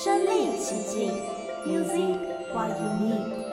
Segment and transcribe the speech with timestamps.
[0.00, 1.12] 身临其境
[1.66, 2.14] ，Music
[2.52, 3.47] what you need。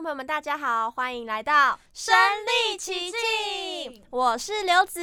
[0.00, 2.14] 众朋友们，大家好，欢迎来到身
[2.46, 4.02] 历其境。
[4.08, 4.98] 我是刘子，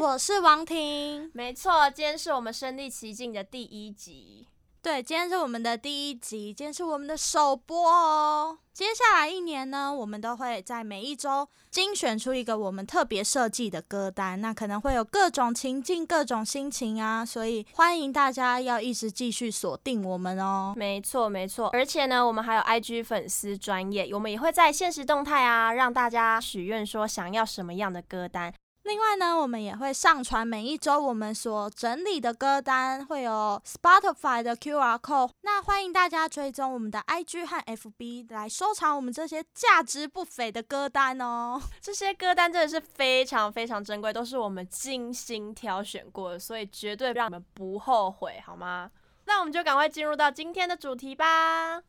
[0.00, 1.30] 我是王婷。
[1.34, 4.47] 没错，今天是我们身历其境的第一集。
[4.80, 8.58] 对，今天是我们的第一集，今天是我们的首播哦。
[8.72, 20.72] 接下来一年呢，我们都会在每一周精选出一个我们特别设计的歌单，那可能会有各种情境、各种心情啊，所以欢迎大家要一直继续锁定我们哦。
[20.76, 28.54] 没错，没错，而且呢，我们还有 IG 粉丝专业，我们也会在限时动态啊，让大家许愿说想要什么样的歌单。
[28.88, 35.32] 另外呢，我们也会上传每一周我们所整理的歌单，会有 Spotify 的 QR code。
[35.42, 41.60] 那欢迎大家追踪我们的 IG 和 FB 来收藏我们这些价值不菲的歌单哦。
[41.82, 48.90] 这些歌单真的是非常非常珍贵，都是我们精心挑选过的，所以绝对让你们不后悔，好吗？
[49.26, 51.82] 那我们就赶快进入到今天的主题吧。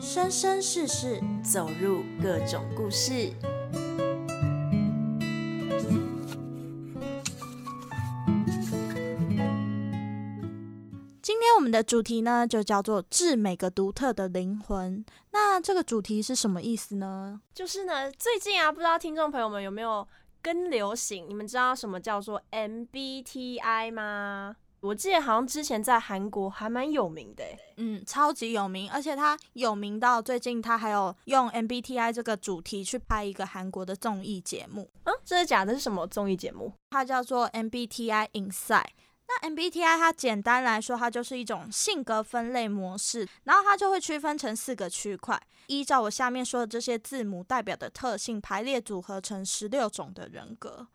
[0.00, 3.32] 生生世世，走入各种故事。
[11.20, 15.04] 今天我们的主题呢，就叫做“致每个独特的灵魂”。
[15.32, 17.40] 那这个主题是什么意思呢？
[17.52, 20.06] 就是呢，最近啊，不知道听众朋友们有没有
[20.40, 21.28] 跟流行？
[21.28, 24.54] 你们知道什么叫做 MBTI 吗？
[24.80, 27.44] 我记得好像之前在韩国还蛮有名的，
[27.78, 34.88] 嗯，超级有名，而且他有名到最近他还有用 MBTI 这个主题去拍一个韩国的综艺节目。
[35.02, 35.74] 嗯，这是假的？
[35.74, 36.72] 是什么综艺节目？
[36.90, 38.90] 它叫做 MBTI Inside。
[39.26, 50.86] 那 MBTI 它简单来说，它就是一种性格分类模式，然后它就会区分成四个区块，依照我下面说的这些字母代表的特性排列组合成十六种的人格，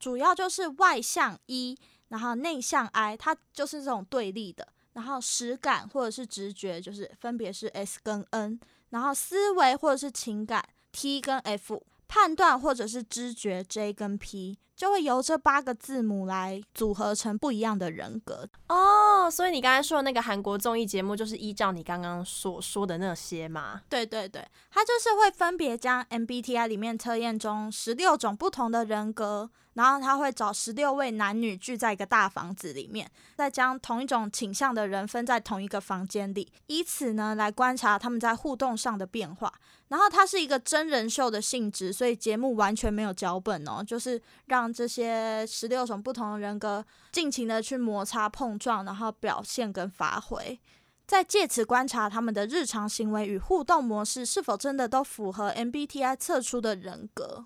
[0.00, 1.78] 主要就是外向 E。
[2.08, 4.66] 然后内向 I，它就是这种对立的。
[4.92, 8.58] 然后实感或者是直觉，就是分别是 S 跟 N。
[8.90, 11.82] 然后思维或者是情感 T 跟 F。
[12.08, 19.28] 判断或者是知觉 J 跟 P，就会由这八个字母来组合成不一样的人格哦。
[19.28, 23.82] 所以你刚才说的那个韩国综艺节目，就是依照你刚刚所说的那些吗？
[23.88, 39.52] 对对对，它就是会分别将 MBTI 里面测验中十六种不同的人格，然后他会找十六位男女聚在一个大房子里面，再将同一种倾向的人分在同一个房间里，以此呢来观察他们在互动上的变化。
[39.88, 50.58] 然后它是一个真人秀的性质，所以节目完全没有脚本哦，就是让这些十六种不同的人格尽情的去摩擦碰撞，然后表现跟发挥，
[51.06, 57.44] 再借此观察他们的日常行为与互动模式是否真的都符合 MBTI 测出的人格。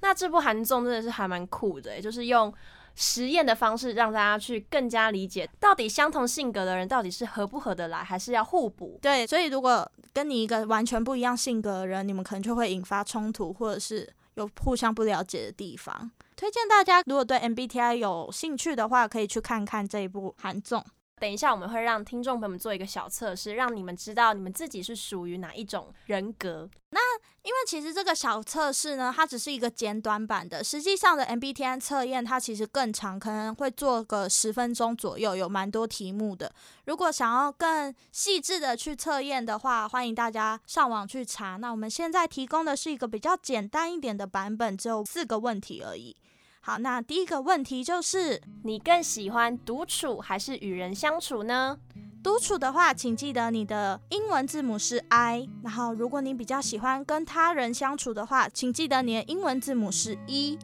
[0.00, 2.52] 那这部韩综真的是还蛮酷的，就是用。
[2.96, 8.98] 实验的方式让大家去更加理解，到底相同性格的人到底是合不合得来，还是要互补？
[9.00, 16.10] 对，所以如果跟你一个完全不一样性格的人，你们可能就会引发冲突，或者是有互相不了解的地方。
[16.36, 20.84] 推荐大家，如果对 MBTI 有兴趣的话，可以去看看这一部韩综。
[21.20, 26.68] 等一下，我们会让听众朋友们做一个小测试，让你们知道你们自己是属于哪一种人格。
[26.90, 27.00] 那
[27.42, 36.52] 因为其实这个小测试呢，它只是一个简短版的，实际上的 MBTI 测验它其实更长，可能会做个十分钟左右，有蛮多题目的。
[36.84, 41.56] 如果想要更细致的去测验的话，欢迎大家上网去查。
[41.56, 46.14] 那我们现在提供的是一个比较简单一点的版本，只有四个问题而已。
[46.62, 51.78] 好，那第一个问题就是，你更喜欢独处还是与人相处呢？
[52.22, 55.48] 独处的话，请记得你的英文字母是 I。
[55.64, 60.58] 然后，如果你比较喜欢跟他人相处的话，请记得你的英文字母是 E。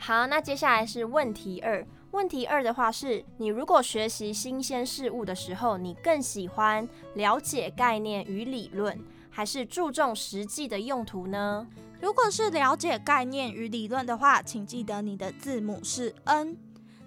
[0.00, 1.86] 好，那接下来是问题二。
[2.10, 8.98] 问题二的话是，你如果学习新鲜事物的时候，你更喜欢了解概念与理论，
[9.30, 11.64] 还是注重实际的用途呢？
[12.00, 16.56] 如果是了解概念与理论的话，请记得你的字母是 N。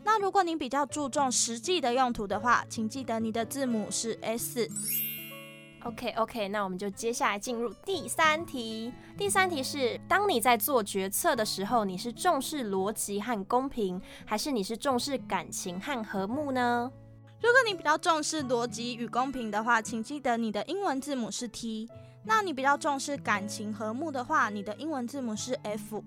[0.03, 4.69] 那如果你比较注重实际的用途的话，请记得你的字母是 S。
[5.83, 8.93] OK OK，那我们就接下来进入第三题。
[9.17, 16.91] 第三题是：当你在做决策的时候，你是重视逻辑和公平，还是你是重视感情和和睦呢？
[17.41, 21.89] 如果你比较重视逻辑与公平的话，请记得你的英文字母是 T。
[22.25, 26.03] 那你比较重视感情和睦的话，你的英文字母是 F。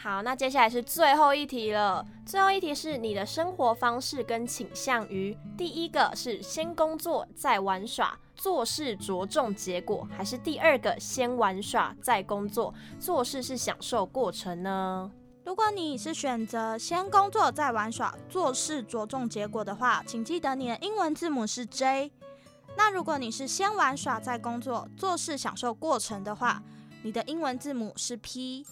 [0.00, 2.06] 好，那接下来是最后一题了。
[2.24, 15.10] 最后一题是你的生活方式跟倾向于：第一个是先工作再玩耍，做事着重结果，还是第二个先玩耍再工作，做事是享受过程呢？
[15.44, 22.12] 如果你是选择先工作再玩耍，做事着重结果的话，请记得你的英文字母是 J。
[22.78, 26.62] 那如果你是先玩耍再工作，做事享受过程的话，
[27.02, 28.64] 你的英文字母是 P。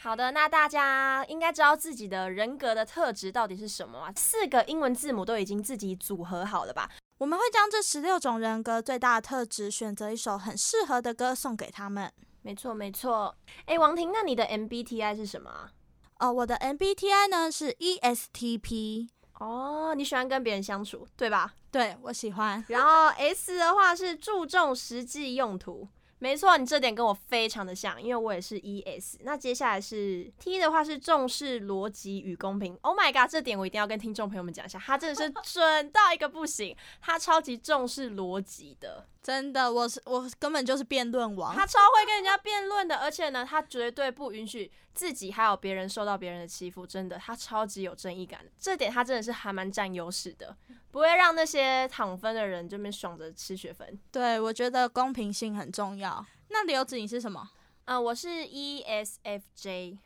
[0.00, 4.12] 好的，那大家应该知道自己的人格的特质到底是什么啊？
[4.16, 6.90] 四个英文字母都已经自己组合好了吧？
[7.18, 12.12] 我们会将这十六种人格最大的特质，选择一首很适合的歌送给他们。
[12.42, 13.36] 没错，没错。
[13.66, 15.70] 哎，王婷，那你的 MBTI 是什么啊？
[16.18, 19.10] 哦，我的 MBTI 呢是 ESTP。
[19.42, 21.52] 哦，你喜欢跟别人相处，对吧？
[21.72, 22.64] 对，我喜欢。
[22.68, 25.88] 然后 S 的话是注重实际用途。
[26.20, 29.16] 没错，你这点跟我非常的像，因为我也是 ES。
[29.22, 32.78] 那接下来是 T 的话是重视逻辑与公平。
[32.82, 39.04] Oh my god，这点我一定要跟听众朋友们讲一下，他真的是 准到一个不行，他超级重视逻辑的。
[39.22, 41.54] 真的，我是我根本就是辩论王。
[41.54, 46.84] 他超会跟人家辩论的，而且呢，他绝对不允许自己还有别人受到别人的欺负。
[46.84, 50.56] 真的，他超级有正义感的，这点他真的是还蛮占优势的，
[50.90, 53.96] 不会让那些躺分的人这边爽着吃学分。
[54.10, 56.26] 对，我觉得公平性很重要。
[56.48, 57.48] 那刘子，你是什么？
[57.84, 59.98] 嗯、呃，我是 ESFJ。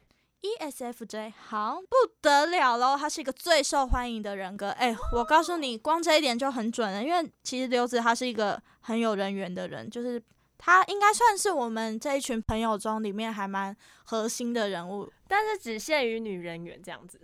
[0.60, 4.68] ESFJ 好不得了喽，他是一个最受欢迎的人格。
[4.70, 10.22] 哎、欸，我告诉你，光这一点就很准了，因为其实刘子他是一个很有人缘的人，就是
[10.58, 17.18] 他应该算是我们这一群朋友中里面还蛮核心的人物，但是只限于女人缘这样子。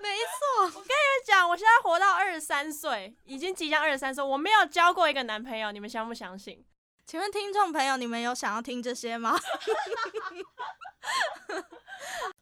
[0.00, 6.64] 没错，我跟你们讲，我现在活到二十三岁，已经即将二十三岁，我没有交过一个男朋友，你们相不相信？
[7.08, 9.34] 请问听众朋友，你们有想要听这些吗？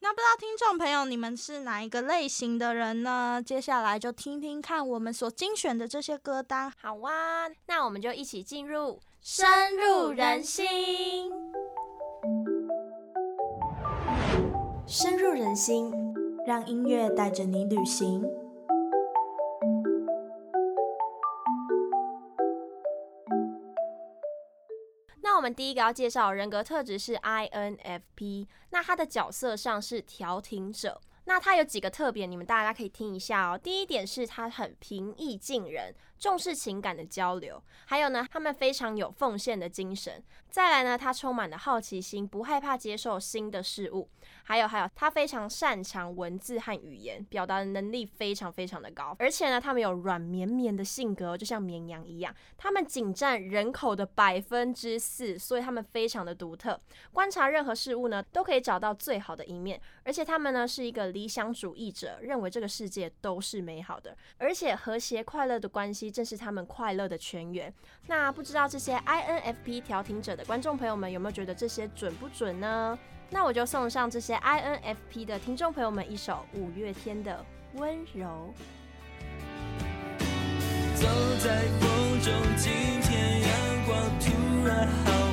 [0.01, 3.41] 那不知道听众朋友你们是哪一个类型的人呢？
[3.41, 6.73] 接下来就听听看我们所精选的这些歌单。
[6.83, 11.31] 好啊，那我们就一起进入深入人心，
[14.85, 15.95] 深入人心，
[16.45, 18.25] 让音乐带着你旅行。
[25.47, 31.01] 们第一个要介绍人格特质是 INFP，那他的角色上是调停者。
[31.27, 33.59] 那他有几个特点，你们大家可以听一下哦。
[33.59, 40.23] 第一点是他很平易近人，重视情感的交流，还有呢，他们非常有奉献的精神。
[40.49, 44.09] 再来呢，他充满了好奇心，不害怕接受新的事物。
[44.45, 49.15] 还有还有，他非常擅长文字和语言，表达的能力非常非常的高。
[49.19, 52.35] 而且呢，他们有软绵绵的性格，就像绵羊一样。
[52.57, 56.81] 他们仅占人口的百分之四，所以他们非常的独特。
[57.13, 59.81] 观察任何事物呢，都可以找到最好的一面。
[60.05, 64.15] 而且他们呢，是一个理想主义者，认为这个世界都是美好的。
[64.37, 67.73] 而且和谐快乐的关系，正是他们快乐的泉源。
[68.07, 72.99] 那不知道这些 INFP 调停者的观众朋友们，有没有觉得这些准不准呢？
[73.31, 77.43] 那我就送上这些 INFP 的听众朋友们一首五月天的
[77.81, 78.53] 《温柔》。
[80.95, 81.07] 走
[81.43, 83.51] 在风中，今天阳
[83.87, 85.26] 光突然好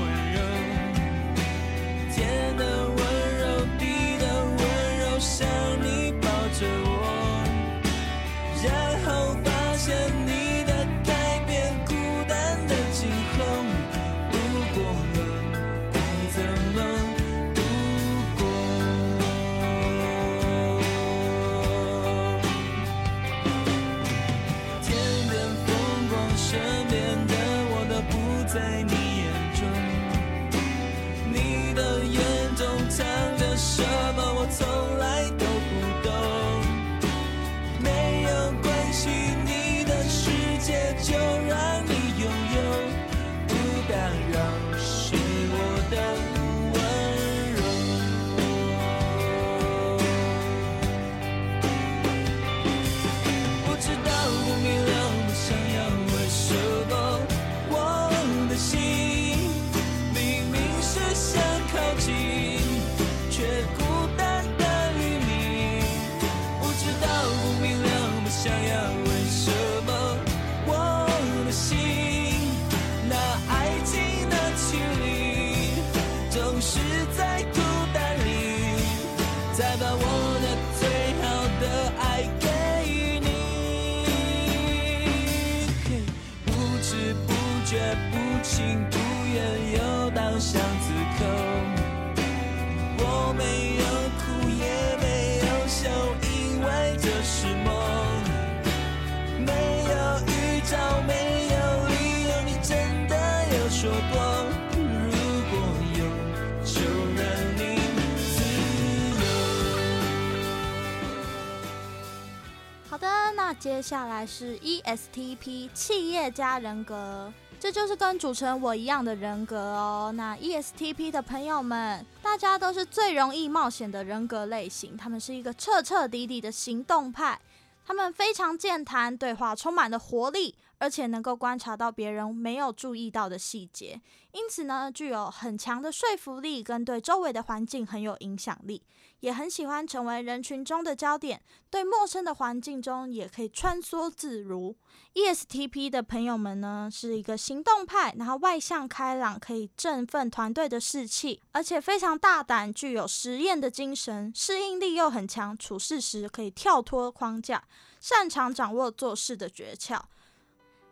[113.64, 117.32] 接下来是 ESTP 企业家人格。
[117.62, 120.12] 这就是跟主持人我一样的人格哦。
[120.18, 127.40] 那 ESTP 的朋友们，大家都是最容易冒险的人格类型，他们是一个彻彻底底的行动派，
[127.86, 130.56] 他们非常健谈，对话充满了活力。
[130.80, 134.02] 而且能够观察到别人没有注意到的细节，
[134.34, 138.84] 因此呢，具有很强的说服力，跟对周围的环境很有影响力，
[139.24, 144.76] 也很喜欢成为人群中的焦点，对陌生的环境中也可以穿梭自如。
[145.14, 157.64] ESTP 的朋友们呢，是一个行动派，然后外向开朗，可以振奋团队的士气，而且非常大胆，具有实验的精神，适应力又很强，处事时可以跳脱框架，
[158.02, 160.02] 擅长掌握做事的诀窍。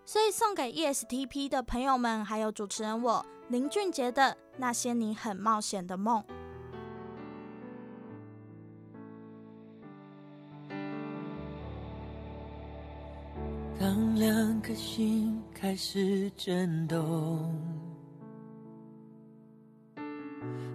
[0.05, 6.23] 所以送给 ESTP 的朋友们，还有主持人我林俊杰的那些你很冒险的梦。
[13.81, 17.51] 当两颗心开始震动，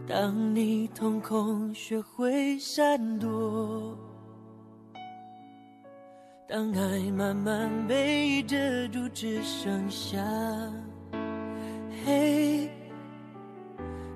[0.09, 3.97] 当你瞳孔学会闪躲。
[6.49, 8.57] 当爱慢慢被遮
[8.89, 10.21] 住，只剩下
[12.05, 12.69] 黑，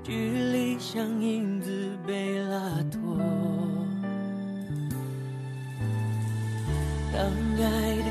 [0.02, 3.16] 距离像影子被拉脱。
[7.12, 7.22] 当
[7.62, 8.10] 爱的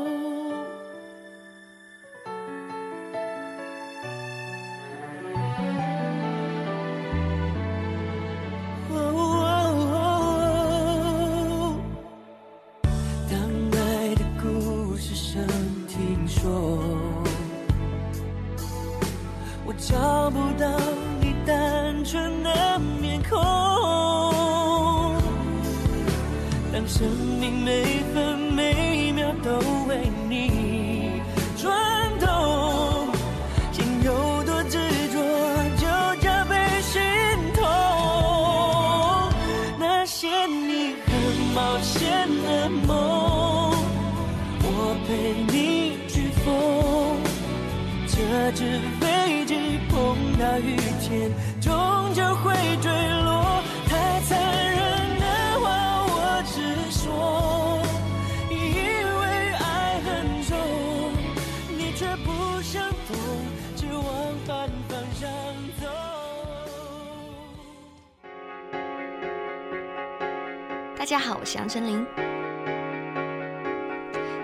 [71.51, 72.07] 是杨丞琳。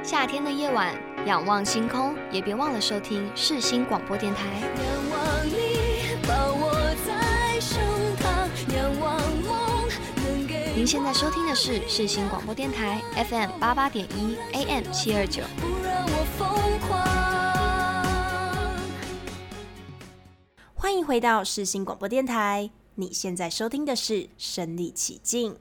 [0.03, 0.93] 夏天的夜晚，
[1.25, 4.43] 仰望星空，也别忘了收听世新广播电台。
[4.59, 6.73] 仰望你，抱我
[7.07, 7.79] 在胸
[8.17, 9.87] 膛，仰望梦
[10.17, 10.73] 能给。
[10.75, 15.43] 您现在收听的是世新广播电台 FM 八八点一 AM 七二九。
[15.61, 16.45] 不让我疯
[16.89, 17.07] 狂。
[20.73, 25.55] 欢迎回到世新广播电台，你现在收听的是身历其境。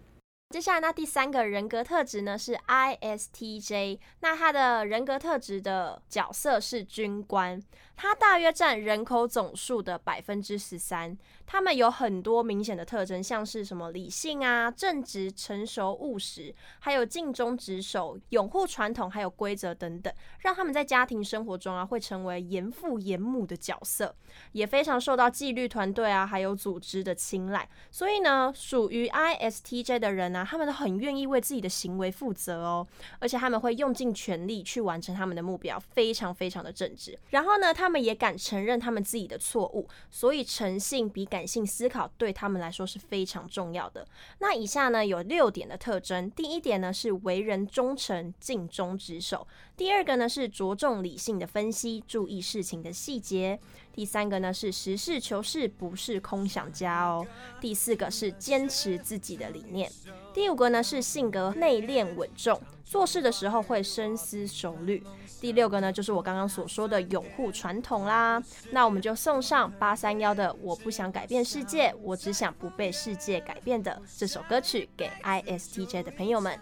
[0.51, 7.61] 接下来，那第三个人格特质呢是 ISTJ，那他的人格特质的角色是军官。
[7.97, 11.17] 它大约占人口总数的百分之十三。
[11.47, 24.13] 他们有很多明显的特征，像是什么理性啊、正直、成熟、务实，还有尽忠职守、拥护传统，还有规则等等，让他们在家庭生活中啊会成为严父严母的角色，
[24.53, 27.69] 也非常受到纪律团队啊还有组织的青睐。
[27.93, 32.87] 所以呢，属于 ISTJ 的人呢、啊，他们都很愿意为自己的行为负责哦，
[33.21, 37.17] 而且他们会用尽全力去完成他们的目标，非常非常的正直。
[37.31, 44.05] 然后呢，他他们也敢承认他们自己的错误，所以诚信比感性思考对他们来说是非常重要的。
[44.41, 53.57] 那以下呢有六点的特征，第一点呢是为人忠诚、尽忠职守；第二个呢是着重理性的分析，注意事情的细节；
[53.93, 57.25] 第三个呢是实事求是，不是空想家哦；
[57.61, 59.89] 第四个是坚持自己的理念；
[60.35, 65.05] 第五个呢是性格内敛稳重，做事的时候会深思熟虑。
[65.41, 68.43] 第六个呢，就是我刚刚所说的拥护传统啦。
[68.71, 76.59] 那我们就送上八三夭的《我不想改变世界，我只想不被世界改变》的这首歌曲给 ISTJ 的朋友们。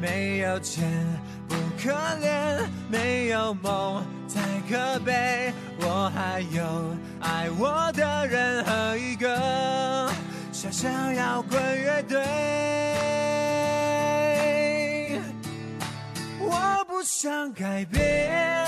[0.00, 0.90] 没有钱
[1.46, 5.52] 不可怜，没有梦才可悲。
[5.80, 10.10] 我还有爱我的人和一个
[10.62, 12.20] 小小摇滚乐队。
[16.38, 18.66] 我不想改变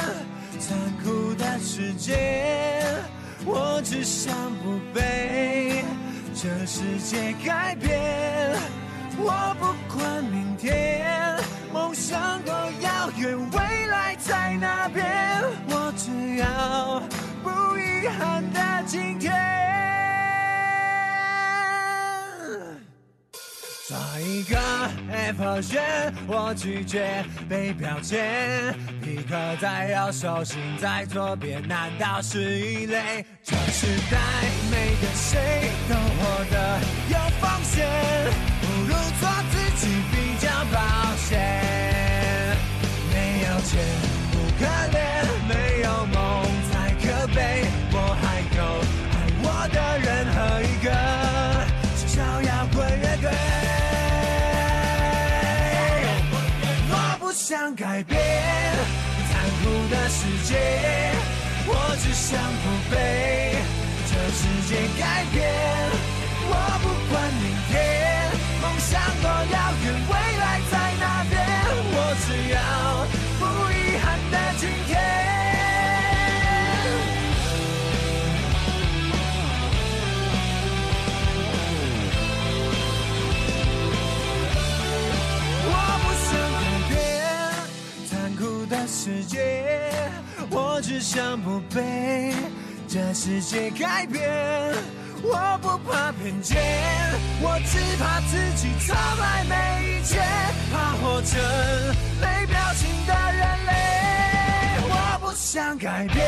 [0.59, 2.83] 残酷的世界，
[3.45, 5.85] 我只想不被
[6.35, 8.01] 这世界改变。
[9.19, 11.39] 我不管明天
[11.75, 15.05] 梦想多遥远，未来在那边，
[15.69, 17.03] 我只要
[17.43, 19.31] 不遗憾的今天。
[23.93, 24.59] 做一个
[25.11, 25.83] F 选，
[26.27, 28.75] 我拒绝被标签。
[29.03, 33.23] 皮克在右手，心在左边，难道是异类？
[33.43, 34.17] 这时代
[34.71, 36.81] 每个谁都活得
[37.11, 37.87] 有风险，
[38.63, 42.57] 不如做自己比较保险。
[43.13, 43.79] 没有钱
[44.33, 44.65] 不可
[44.97, 45.12] 怜，
[57.53, 58.19] 想改变
[59.31, 60.57] 残酷的世界，
[61.67, 62.97] 我只想不被
[64.09, 65.37] 这世界改变。
[66.49, 67.77] 我不管明天
[68.63, 71.37] 梦想多遥远，未来在哪边，
[71.93, 72.57] 我只要
[73.39, 75.22] 不遗憾的今天。
[89.05, 89.41] 世界，
[90.49, 92.33] 我只想不被
[92.87, 94.31] 这世界改变。
[95.25, 96.63] 我不怕偏见，
[97.41, 100.23] 我只怕自己从来没意见，
[100.71, 101.35] 怕活成
[102.21, 103.73] 没表情的人类。
[104.87, 106.23] 我不想改变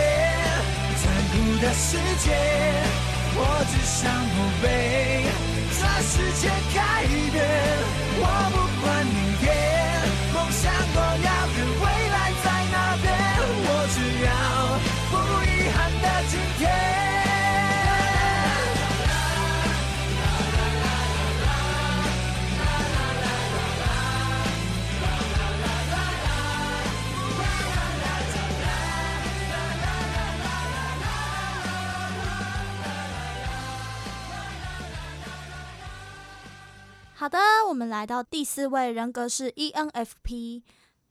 [0.99, 2.35] 残酷的世界，
[3.37, 3.39] 我
[3.71, 4.67] 只想不被
[5.79, 7.39] 这世界改变。
[8.19, 9.47] 我不管明天
[10.35, 11.63] 梦想多遥远，
[37.17, 40.63] 好的，我们来到第四位人格是 ENFP。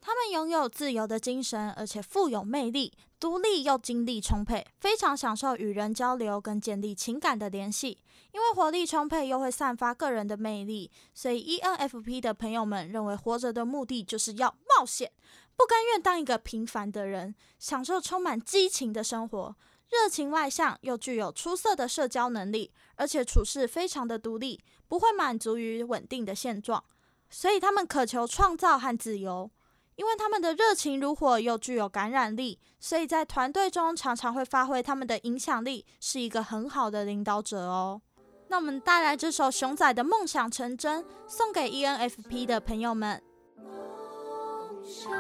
[0.02, 7.98] 他们拥有自由的精神，而且富有魅力，独立又精力充沛，非常享受与人交流跟建立情感的联系。
[8.34, 15.10] 因为活力充沛又会散发个人的魅力，所以 ENFP 的朋友们认为活着的目的就是要冒险，
[15.56, 19.56] 不甘愿当一个平凡的人，享受充满激情的生活。
[19.94, 26.84] 热情外向又具有出色的社交能力，而且处事非常的独立，不会满足于稳定的现状，
[27.30, 29.52] 所以他们渴求创造和自由。
[29.96, 38.02] 因为他们的热情如火，又具有感染力，所以在团队中常常会发挥他们的影响力，是一个很好的领导者哦。
[38.48, 43.22] 那我们带来这首熊仔的《梦想成真》，送给 ENFP 的朋友们。
[43.56, 45.12] 梦想，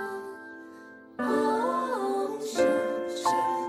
[1.19, 3.62] 梦想，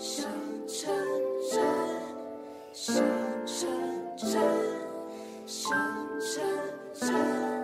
[0.00, 0.24] 想
[0.66, 0.90] 成
[1.50, 1.62] 真，
[2.72, 2.96] 想
[3.44, 3.68] 成
[4.16, 4.40] 真，
[5.46, 5.76] 想
[6.18, 6.42] 成
[6.94, 7.59] 真。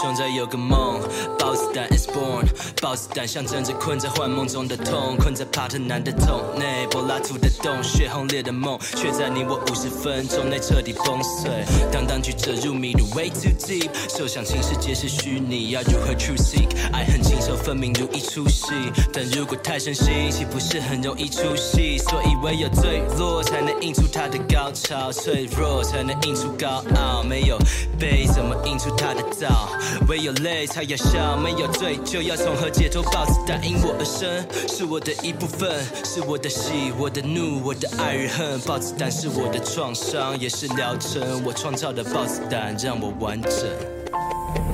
[0.00, 0.98] 胸在有个梦，
[1.38, 2.46] 豹子胆 is born，
[2.80, 11.50] 豹子胆象征着困在幻梦中的痛，困在帕特南的桶内，柏拉图的洞穴轰烈的梦，却在你我五十分钟内彻底崩碎。
[11.92, 16.68] 当当局者入迷的 way too deep，受想行识皆是虚拟，要如何 true seek？
[16.94, 18.72] 爱恨情仇分明如一出戏，
[19.12, 21.98] 但如果太深心，岂不是很容易出戏？
[21.98, 27.58] 所以唯有坠落才能映出它的高潮，脆弱才能映出高傲，没有
[27.98, 29.68] 悲怎么映出它的躁？
[30.08, 33.02] 唯有泪才有笑，没有罪就要从何解脱？
[33.12, 38.60] 豹子胆因我而生，是我的一部分，是我的喜，我的怒，我的爱与恨。
[38.60, 41.42] 豹子胆是我的创伤，也是疗程。
[41.44, 44.69] 我创造的豹子胆让我完整。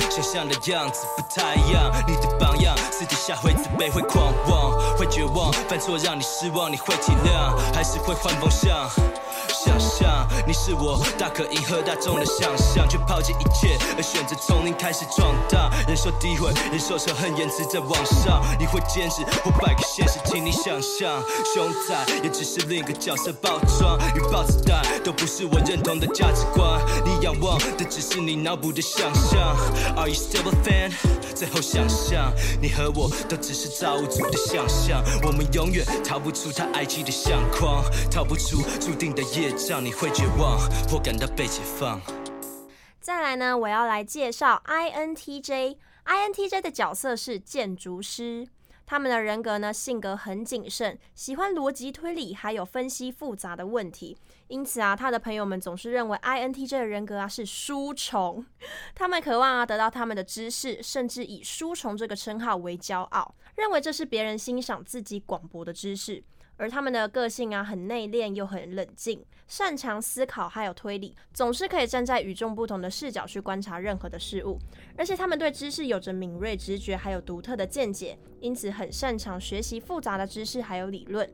[0.00, 8.88] 想象的样子不太一样，你的榜样私底下会自卑，会狂妄，会绝望，犯错让你失望，你会体谅，还是会换方向？
[9.64, 20.74] 想象你是我，大可迎合大众的想象，却抛弃一切而选择从零开始闯荡，忍受诋毁，忍受仇恨言辞在网上，你会坚持或败给现实，请你想。
[20.84, 21.22] 象，
[21.54, 29.56] 熊仔也只是另一个角色包装，与豹子胆都不是我认同的价值观，你仰望的只是你脑补的想象
[29.96, 30.92] ，Are you still a fan？
[31.34, 39.68] 最后想象，你和我都只是造物主的想象，我们永远逃不出他爱妻的相框，逃不出注定的夜业。
[39.70, 42.00] 让你会绝望或感到被解放。
[43.00, 45.76] 再来呢，我要来介绍 INTJ。
[46.04, 48.46] INTJ 的角色是建筑师，
[48.84, 54.16] 他们的人格呢，性格很谨慎，喜欢逻辑推理，还有分析复杂的问题。
[54.48, 58.44] 因此啊，他的朋友们总是认为 INTJ 的人格啊是书虫，
[58.94, 66.22] 他们渴望啊得到他们的知识，甚至以书虫这个称号为骄傲，认为这是别人欣赏自己广博的知识。
[66.56, 74.58] 而他们的个性啊，很内敛又很冷静，擅长思考还有推理，总是可以站在与众不同的视角去观察任何的事物。
[74.96, 81.30] 而且他们对知识有着敏锐直觉，还有独特的见解，因此很擅长学习复杂的知识还有理论，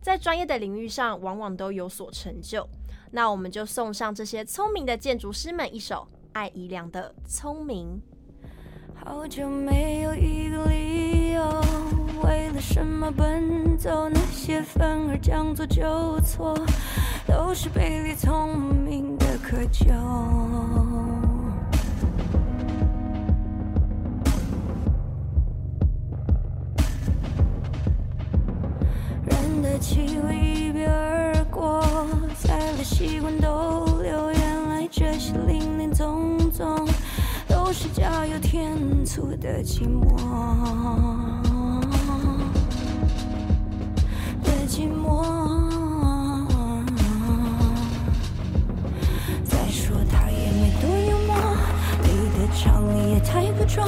[0.00, 2.68] 在专业的领域上往往都有所成就。
[3.12, 8.00] 那我们就送上这些聪明的建筑师们一首艾怡良的《聪明》。
[9.04, 11.81] 好久没有一个理由。
[12.24, 14.08] 为了什么奔走？
[14.08, 16.56] 那些反而将错就错，
[17.26, 19.84] 都是卑劣聪明的渴求。
[29.24, 31.84] 人的气味一别而过，
[32.38, 34.30] 再来习惯逗留。
[34.30, 36.86] 原来这些林林总总，
[37.48, 41.51] 都是加油添醋的寂寞。
[44.72, 45.22] 寂寞。
[49.44, 51.36] 再说他也没多幽默，
[52.02, 53.86] 你的常理也太不装。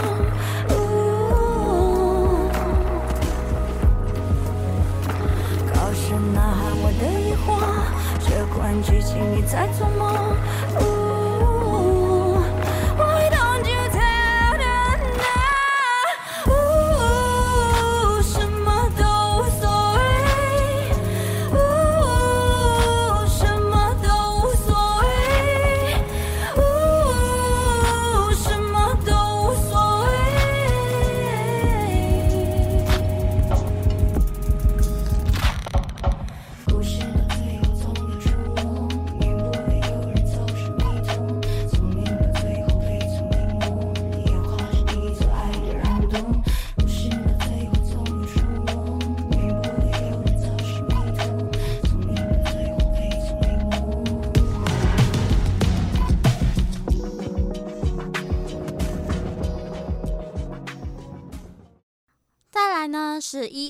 [5.72, 7.48] 考试呐喊我的疑惑，
[8.20, 11.03] 这关剧情你在做梦。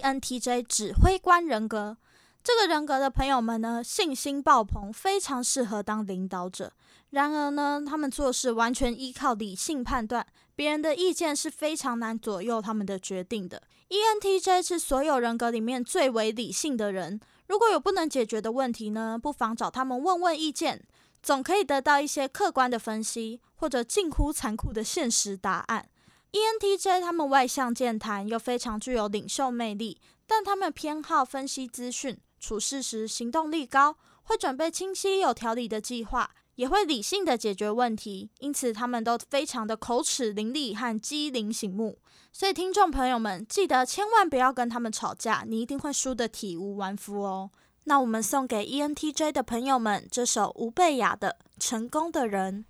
[0.05, 1.97] ENTJ 指挥官人格，
[2.43, 6.75] 这个人格的朋友们呢，信心爆棚，非常适合当领导者。
[7.09, 13.63] 然而呢，他们做事完全依靠理性判断，别人的意见是非常难左右他们的决定的。
[13.89, 20.85] ENTJ 是所有人格里面最为理性的人，如果有不能解决的问题呢，不妨找他们问问意见，
[21.23, 25.89] 总可以得到一些客观的分析，或者近乎残酷的现实答案。
[26.35, 41.99] ENTJ 他们外向健谈，又非常具有领袖魅力，但他们偏好分析资讯，处事时行动力高，会准备清晰有条理的计划，也会理性的解决问题，因此他们都非常的口齿伶俐和机灵醒目。
[42.33, 47.53] 所以听众朋友们，记得千万不要跟他们吵架，你一定会输得体无完肤哦。
[47.85, 52.65] 那我们送给 ENTJ 的朋友们这首吴贝雅的《成功的人》。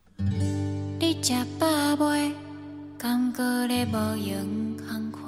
[1.01, 2.44] 你吃饱未？
[3.05, 5.21] 感觉咧无闲空课，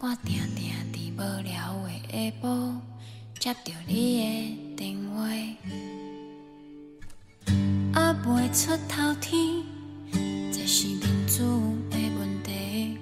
[0.00, 2.80] 我定定伫无聊的下晡
[3.38, 5.22] 接到你的电话，
[7.94, 9.62] 还未出头天，
[10.50, 12.98] 这是民主的问题，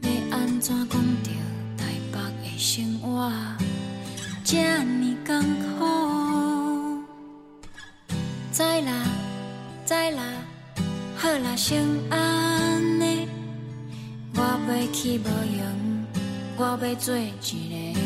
[0.00, 1.30] 要安怎讲着
[1.76, 3.30] 台北的生活
[4.42, 5.42] 这呢艰
[5.78, 7.04] 苦？
[8.50, 8.92] 知啦，
[9.84, 10.22] 知啦。
[11.20, 13.28] 好啦，先安尼，
[14.36, 15.26] 我要去无
[15.58, 16.06] 用，
[16.56, 17.98] 我要做一个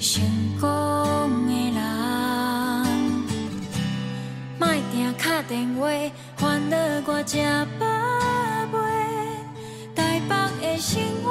[0.00, 0.24] 成
[0.58, 0.66] 功
[1.46, 1.78] 的人。
[4.58, 5.90] 莫定敲电话，
[6.38, 7.36] 烦恼我吃
[7.78, 7.84] 饱
[8.72, 8.78] 未？
[9.94, 10.32] 台北
[10.62, 11.28] 的生活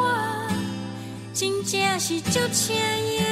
[1.33, 3.25] 真正是足刺激。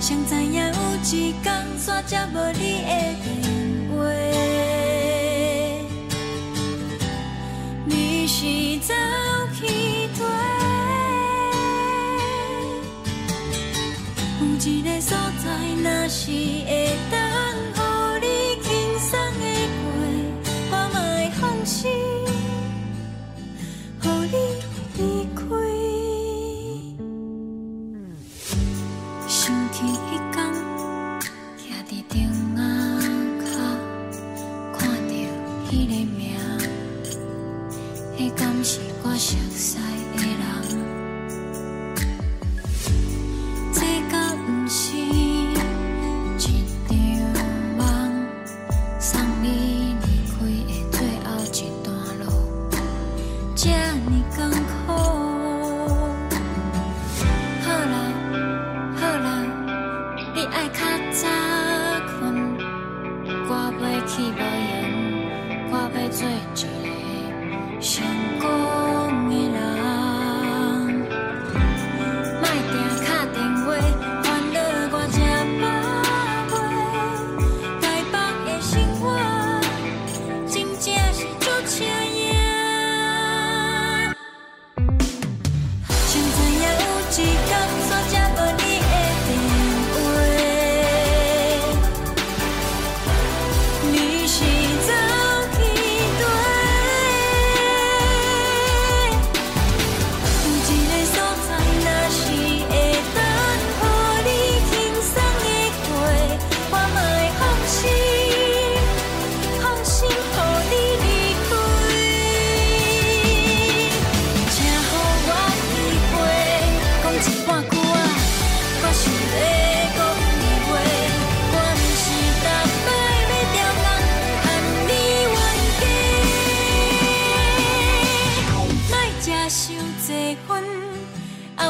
[0.00, 0.70] 谁知影有
[1.02, 1.44] 一天
[1.78, 3.53] 煞接无你的
[4.04, 4.43] 话？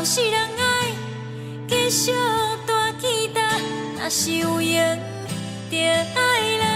[0.07, 0.93] 是人爱
[1.67, 2.13] 继续
[2.67, 3.41] 大期待，
[3.99, 5.01] 若是有缘，
[5.71, 6.74] 就爱来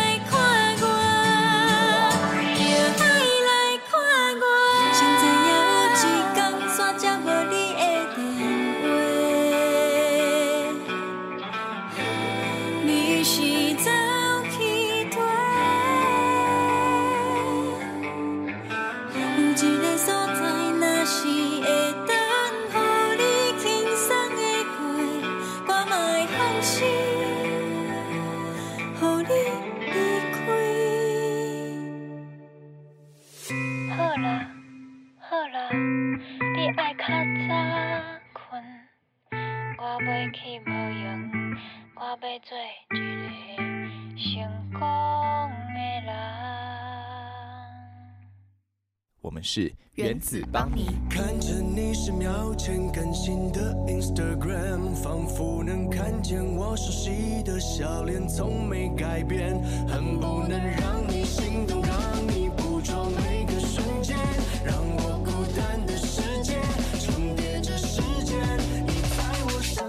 [49.38, 50.88] 们是原子邦妮。
[51.09, 64.16] 看着你十秒前更新的 Instagram，仿佛能看见我熟悉的笑脸，从没改变，恨不能让你心动，让你捕捉每个瞬间，
[64.64, 66.57] 让我孤单的世界
[66.98, 68.37] 重叠着时间。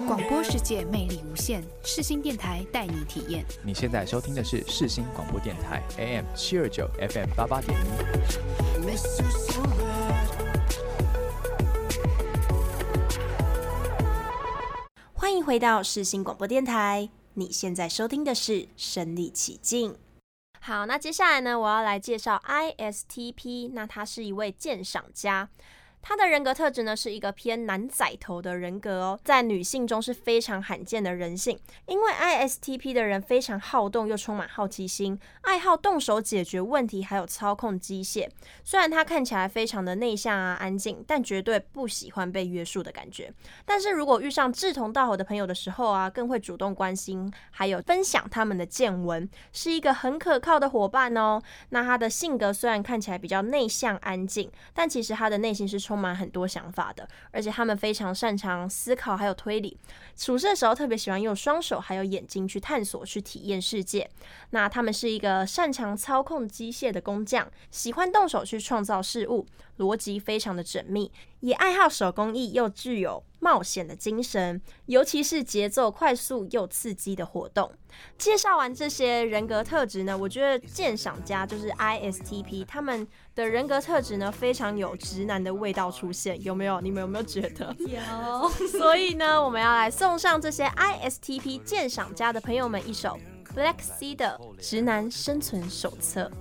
[0.05, 1.28] 广播世界魅力无限。
[1.49, 3.43] 现，世新电台带你体验。
[3.63, 7.85] 你现在收听的是世新广播电台 AM 七二九 FM 八八点一。
[15.15, 19.97] 欢迎回到世新广播电台，你现在收听的是身历其境。
[20.59, 25.49] 好，那接下来呢，我要来介绍 ISTP，那他是一位鉴赏家。
[26.01, 31.59] 他的人格特质呢，是一个偏男仔头的人格哦，在女性中是非常罕见的人性。
[31.85, 38.29] 因为 ISTP 的人非常好动又充满好奇心，爱好动手解决问题，还有操控机械。
[38.63, 43.31] 虽然他看起来非常的内向啊、安静，但绝对不喜欢被约束的感觉。
[43.65, 51.41] 但是如果遇上志同道合的朋友的时候啊，更会主动关心，还有分享他们的见闻，是一个很可靠的伙伴哦。
[51.69, 55.88] 那他的性格虽然看起来比较内向安静，但其实他的内心是。
[55.89, 59.75] 充满很多想法的，而且他们非常擅长思考，还有推理。
[60.15, 64.07] 处事的时候特别喜欢用双手还有眼睛去探索、去体验世界。
[64.51, 69.47] 那他们是一个擅长操控机械的工匠，喜欢动手去创造事物，
[69.79, 77.73] 逻辑非常的缜密，也爱好手工艺，又具有冒险的精神，尤其是节奏快速又刺激的活动。
[78.17, 86.81] 介绍完这些人格特质呢，我觉得鉴赏家就是 ISTP，他们的人格特质呢非常有直男的味道出现，有没有？
[86.81, 87.75] 你们有没有觉得？
[87.79, 88.49] 有。
[88.67, 93.17] 所以呢，我们要来送上这些 ISTP 鉴赏家的朋友们一首
[93.55, 96.31] Black Sea 的《直男生存手册》。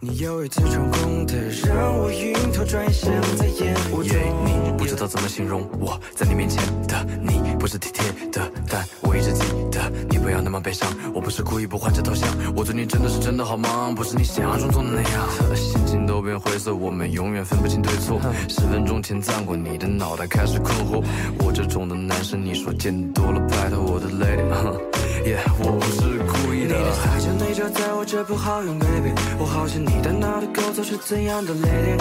[0.00, 1.34] 你又一次成功的
[1.66, 10.88] 让我晕头转向，在演我对你不知道怎么形容我在你面前的你不是体贴的，但我一直记得你不要那么悲伤。
[11.12, 13.92] 我不是故意不换着头像，我对你真的是真的好吗？
[13.96, 15.56] 不是你想象中的那样。
[15.56, 18.20] 心情都变灰色，我们永远分不清对错。
[18.48, 21.04] 十分钟前赞过你的脑袋开始困惑，
[21.40, 24.97] 我这种的男生你说见多了，拜托我的 lady。
[25.24, 26.78] Yeah, 我不是故意的。
[26.78, 29.12] 你的撒娇内疚在我这不好用，baby。
[29.38, 31.98] 我好奇你的脑袋构造是怎样的，lady。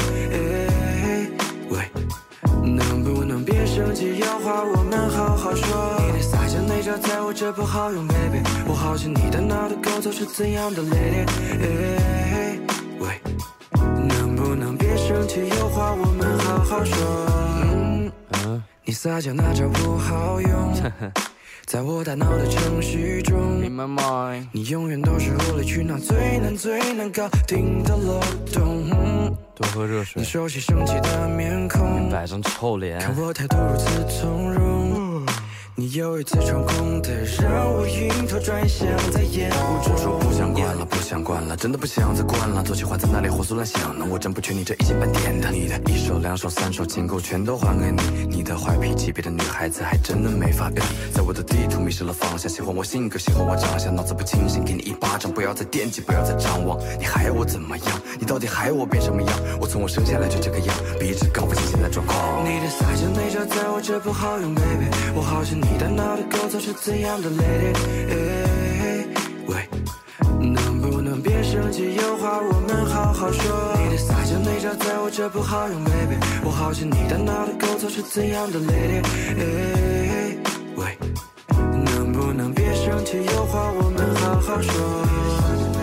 [1.70, 1.90] 喂，
[2.64, 4.18] 能不能别生气？
[4.20, 6.00] 有话我们好好说。
[6.06, 8.40] 你的撒娇内疚在我这不好用，baby。
[8.68, 11.26] 我好奇你的脑袋构造是怎样的，lady。
[13.00, 13.20] 喂，
[14.08, 15.50] 能不能别生气？
[15.50, 16.96] 有话我们好好说。
[18.46, 20.74] 嗯，你撒娇那招不好用。
[21.68, 28.22] 在我大脑的程序中，In my mind，你永远都是无理取闹最难最难搞定的漏
[28.54, 29.36] 洞。
[29.54, 30.22] 多喝热水。
[30.22, 34.97] 你熟悉生气的面孔，摆张臭脸，看我态度如此从容。
[35.80, 42.64] 你又一次成功的让我晕头转向，在演我说不想管了，不想管了，真的不想再管了。
[42.64, 45.52] 总喜欢在那里胡思乱想呢，我真不缺你这一星半点的。
[45.52, 50.82] 你的一手两手三手情歌全都还给你，你的坏脾气别的女孩子还真的没法比。
[51.14, 56.76] 在我的地图迷失了方向，喜欢我性格，喜欢我长相，脑子不清醒，给你一巴掌，不要再惦记，不要再张望。
[56.98, 58.02] 你还要我怎么样？
[58.20, 59.40] 你到底还要我变什么样？
[59.62, 62.18] 我从我生下来就这个样，一直高不清现在状况。
[62.44, 65.67] 你的撒娇内疚在我这不好用，baby，我好想你。
[65.70, 67.74] 你大脑的构造是怎样的，lady？
[69.48, 69.68] 喂，
[70.40, 71.96] 能不能别生气？
[71.96, 73.76] 有话我们好好说。
[73.84, 76.16] 你的撒娇内招在我这不好用，baby。
[76.44, 79.02] 我好奇你大脑的构造是怎样的，lady？
[80.76, 80.98] 喂，
[81.86, 83.18] 能不能别生气？
[83.18, 85.77] 有话我们好好说。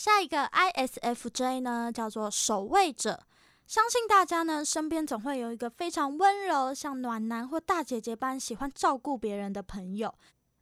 [0.00, 3.22] 下一个 ISFJ 呢，叫做守卫者。
[3.66, 10.14] 相信大家呢，身边总会有一个非常温柔、像暖男或大姐姐般喜欢照顾别人的朋友。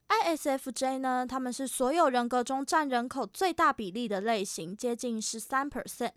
[0.08, 6.14] ISFJ 呢，他们是所有人格中占人口最大比例的类型，接近十三 percent。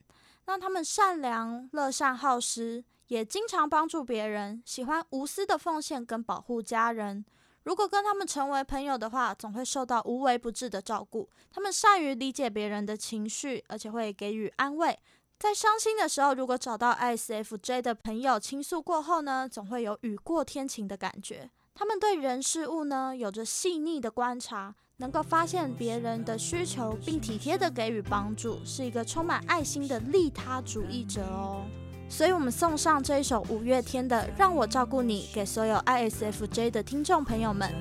[0.47, 7.23] 那他们善良、乐善好施，也经常帮助别人，喜欢无私的奉献跟保护家人。
[7.63, 11.29] 如果跟他们成为朋友的话，总会受到无微不至的照顾。
[11.51, 14.97] 他们善于理解别人的情绪，而且会给予安慰。
[15.37, 21.49] 在伤心的时候，如果找到 ISFJ 的朋友倾诉过后呢，总会有雨过天晴的感觉。
[21.73, 31.65] 他们对人事物呢，有着细腻的观察，能够发现别人的需求，并体贴地给予帮助，是一个充满爱心的利他主义者哦。
[32.11, 37.71] 所以，我们送上这一首五月天的《让我照顾你》，给所有 ISFJ 的听众朋友们。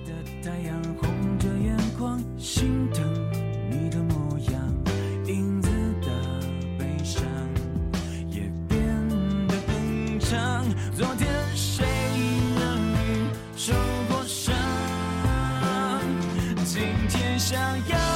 [10.97, 11.87] 昨天谁
[13.57, 13.73] 受
[14.09, 14.55] 过伤？
[16.65, 17.59] 今天想
[17.89, 18.10] 要。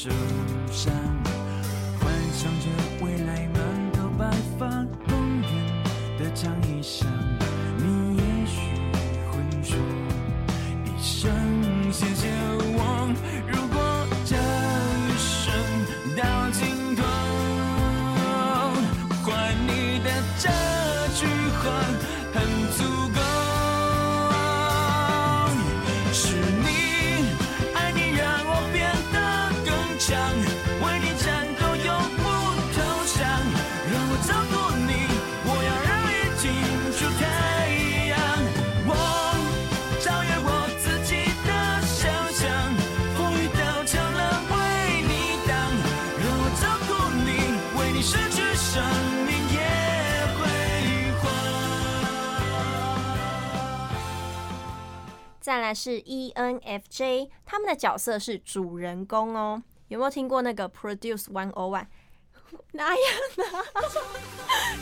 [0.00, 0.08] 树
[0.70, 0.94] 上，
[55.74, 59.62] 是 ENFJ，他们的角色是主人公哦。
[59.88, 61.86] 有没有听过那个 Produce One O One？
[62.72, 63.00] 那呀
[63.36, 63.44] 那，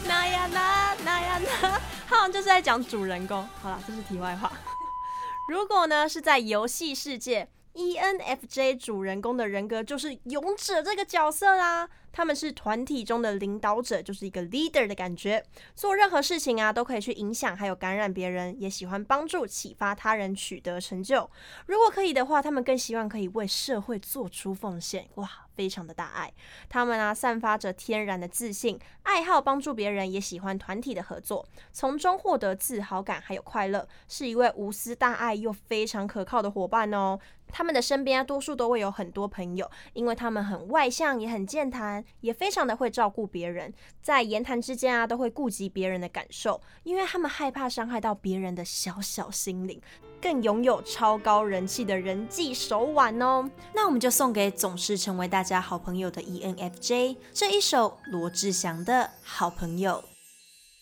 [0.06, 3.46] 那呀那，那呀那，他好像就是在讲主人公。
[3.62, 4.52] 好了，这是题外话。
[5.50, 11.88] 如果呢是在游戏世界，ENFJ 主人公的人格就是勇者这个角色啦。
[12.16, 15.44] 他们是团体中的领导者，就是一个 leader 的感觉。
[15.74, 21.30] 做任何事情啊，都可以去影响还有感染别人，也喜欢帮助启发他人取得成就。
[21.66, 25.06] 如果可以的话，他们更希望可以为社会做出奉献。
[25.16, 26.32] 哇，非常的大爱。
[26.70, 37.18] 他们啊，散发着天然的自信，爱好帮助别人，也喜欢团体的合作，从中获得自豪感还有快乐，是一位无私大爱又非常可靠的伙伴哦。
[37.56, 49.80] 他们的身边啊，多数都会有很多朋友，因为他们很外向，也很健谈，也非常的会照顾别人，在言谈之间啊，都会顾及别人的感受，因为他们害怕伤害到别人的小小心灵，
[50.20, 53.50] 更拥有超高人气的人际手腕哦。
[53.74, 60.04] 那我们就送给总是成为大家好朋友的 ENFJ 这一首罗志祥的《好朋友》。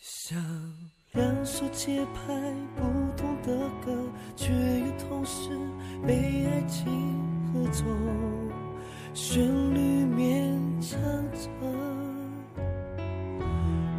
[0.02, 0.36] 像
[1.12, 2.34] 两首节拍
[2.74, 2.82] 不
[3.16, 3.96] 同的歌，
[4.34, 5.50] 却又同时
[6.06, 6.84] 被爱情
[7.52, 7.84] 合奏，
[9.14, 9.42] 旋
[9.74, 11.00] 律勉强
[11.32, 11.48] 着，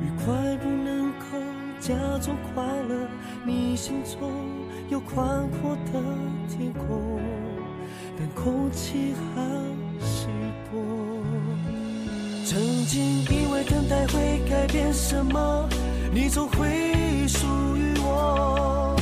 [0.01, 1.25] 愉快不能够
[1.79, 3.07] 假装快乐，
[3.43, 4.31] 你心中
[4.89, 5.91] 有宽阔的
[6.47, 7.19] 天空，
[8.19, 9.41] 但空气好
[9.99, 10.27] 稀
[10.71, 10.79] 薄。
[12.45, 15.67] 曾经以为等待会改变什么，
[16.13, 18.95] 你总会属于我，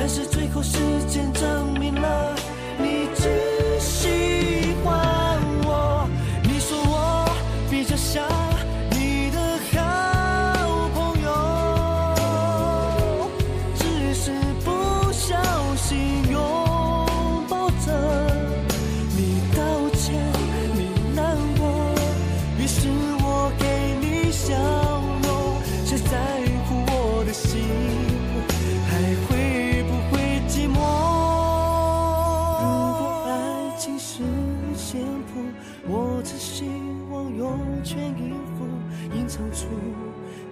[0.00, 0.78] 但是最后时
[1.08, 2.32] 间证明了，
[2.78, 6.08] 你只喜欢我。
[6.44, 7.28] 你说我
[7.68, 8.24] 比较像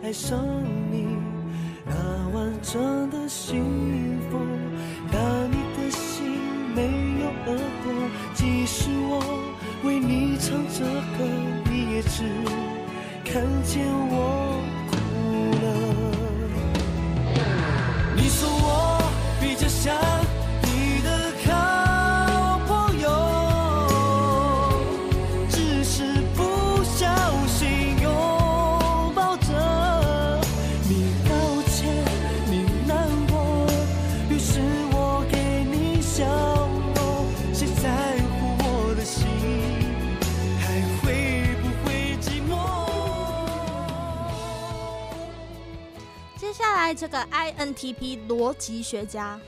[0.07, 0.39] 爱上
[0.93, 1.19] 你
[1.85, 1.95] 那
[2.33, 4.39] 完整的幸福。
[5.11, 6.31] 但你的心
[6.77, 6.83] 没
[7.23, 7.93] 有耳朵，
[8.33, 9.19] 即使我
[9.83, 10.85] 为你唱着
[11.19, 11.25] 歌，
[11.69, 12.23] 你也只
[13.25, 14.95] 看见我哭
[15.65, 15.67] 了。
[18.15, 19.03] 你说我
[19.41, 19.93] 比较像
[46.87, 49.41] 来这个 INTP 逻辑学家，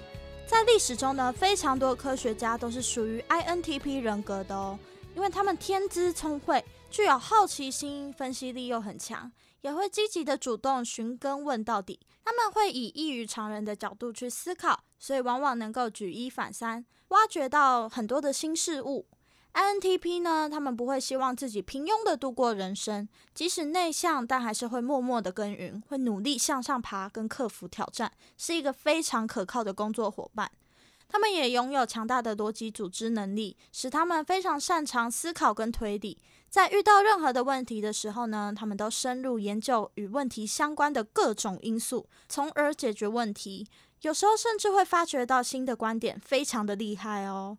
[0.44, 4.76] 在历史中呢，非常多科学家都是属于 INTP 人格的哦，
[5.14, 9.30] 因为他们天资聪慧，具有好奇心，分析力又很强，
[9.60, 12.00] 也会积极的主动寻根问到底。
[12.24, 19.06] 他们会以异于常人的角度去思考，所以往往能够举一反三，挖掘到很多的新事物。
[19.54, 30.50] INTP 呢，他们不会希望自己平庸的度过人生，即使内向，但还是会默默的耕耘，会努力向上爬，跟克服挑战，是一个非常可靠的工作伙伴。
[31.08, 36.18] 他们也拥有强大的逻辑组织能力，使他们非常擅长思考跟推理。
[36.50, 43.66] 在遇到任何的问题的时候呢，他们都深入研究与问题相关的各种因素，从而解决问题。
[44.02, 47.58] 有时候甚至会发掘到新的观点，非常的厉害哦。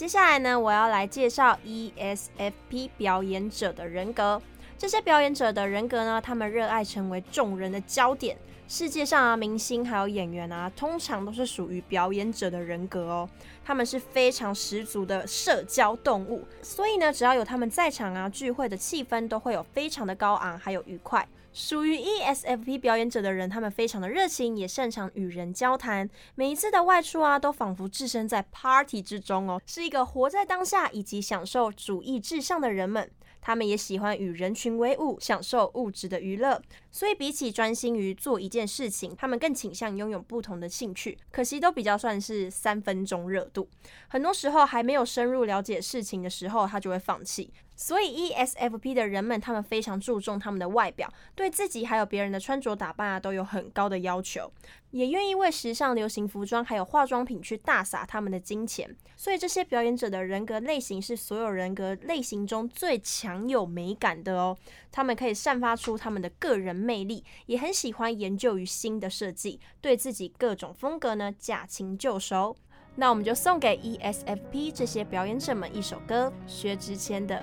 [0.00, 4.40] 接下来呢，我要来介绍 ESFP 表演者的人格。
[4.78, 8.34] 这些表演者的人格呢，他们热爱成为众人的焦点。
[8.66, 13.28] 世界上啊，明星还有演员啊，通常都是属于表演者的人格哦。
[13.62, 21.28] 他们是非常十足的社交动物，所以呢，只要有他们在场啊，聚会的气氛都会有非常的高昂，还有愉快。
[21.52, 26.08] 属于 ESFP 表演者的人，他们非常的热情，也擅长与人交谈。
[26.34, 33.10] 每一次的外出啊，都仿佛置身在 party 之中哦，是一个活在当下以及享受主义至上的人们。
[33.42, 36.60] 他们也喜欢与人群为伍，享受物质的娱乐。
[36.92, 41.16] 所以比起专心于做一件事情，他们更倾向拥有不同的兴趣。
[41.32, 43.66] 可惜都比较算是三分钟热度，
[44.08, 47.50] 很多时候还没有深入了解事情的时候，他就会放弃。
[47.80, 54.52] 所以 ESFP 的人们，他们非常注重他们的外表，对自己还有别人的穿着打扮啊，都有很高的要求，
[54.90, 58.94] 也愿意为时尚流行服装还有化妆品去大洒他们的金钱。
[59.16, 64.54] 所以这些表演者的人格类型是所有人格类型中最强有美感的哦。
[64.92, 72.54] 他们可以散发出他们的个人魅力，也很喜欢研究于新的设计，对自己各种风格呢驾轻就熟。
[72.96, 77.42] 那我们就送给 ESFP 这些表演者们一首歌，薛之谦的。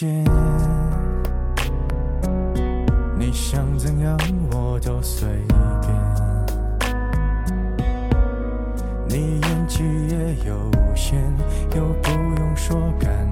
[0.00, 0.24] 间，
[3.18, 4.16] 你想怎样
[4.50, 5.28] 我都随
[5.82, 5.92] 便。
[9.06, 11.20] 你演技也有限，
[11.76, 13.29] 又不用说感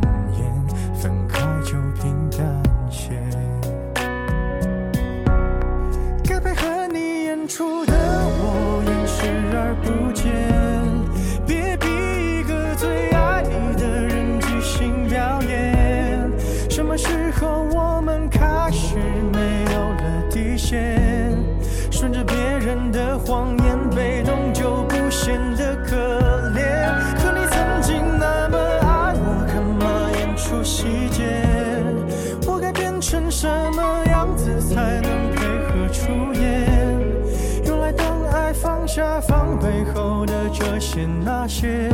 [41.58, 41.88] 那些，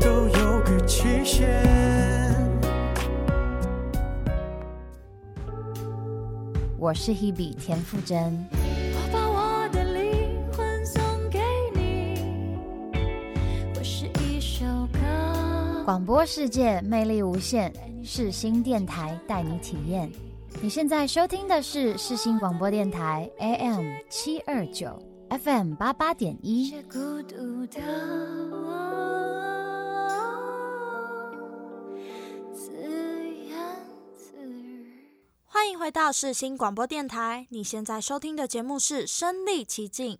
[0.00, 1.60] 都有个期限。
[6.78, 8.48] 我是 Hebe 田馥甄。
[8.52, 11.40] 我把我的灵魂送给
[11.74, 12.54] 你，
[13.76, 15.82] 我是一首歌。
[15.84, 17.72] 广播世界魅力无限，
[18.04, 20.08] 世新电台带你体验。
[20.62, 24.96] 你现在收听的是世新广播电台 AM 七二九
[25.30, 26.72] FM 八八点一。
[26.90, 27.80] 孤独的
[32.52, 33.56] 自言
[34.12, 35.06] 自语。
[35.46, 40.14] 欢迎回到世新广播电台，你现在收听的节目是《身临其境》。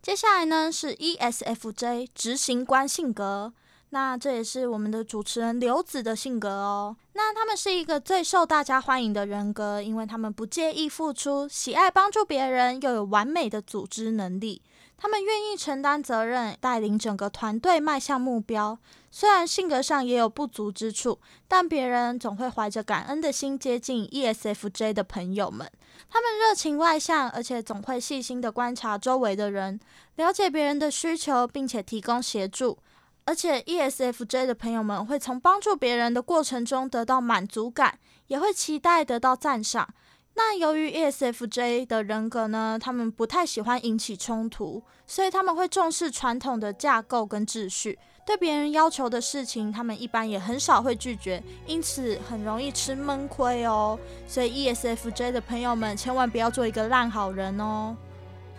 [0.00, 3.52] 接下来呢是 ESFJ 执行官性格，
[3.90, 6.96] 那这也是我们的主持人刘子的性格哦。
[7.12, 14.60] 那他们是一个最受大家欢迎的人格，因为他们不介意付出，喜爱帮助别人，又有完美的组织能力。
[14.98, 18.78] 他们愿意承担责任，带领整个团队迈向目标。
[19.10, 25.70] 虽然性格上也有不足之处，但别人总会怀着感恩的心接近 ESFJ 的朋友们。
[26.08, 29.78] 他们热情外向，而且总会细心地观察周围的人，
[30.16, 32.78] 了解别人的需求，并且提供协助。
[33.26, 37.98] 而且 ESFJ 的朋友们会从帮助别人的过程中得到满足感，
[38.28, 39.86] 也会期待得到赞赏。
[40.34, 47.98] 那由于 ESFJ 的人格呢，他们不太喜欢引起冲突，所以他们会重视传统的架构跟秩序。
[48.24, 53.98] 对别人要求的事情，他们一般也很少会拒绝，因此很容易吃闷亏哦。
[54.28, 57.96] 所以 ESFJ 的朋友们千万不要做一个烂好人哦。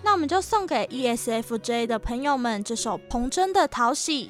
[0.03, 4.27] 那我们就送给 ESFJ 的朋友们这首彭真的《讨喜》。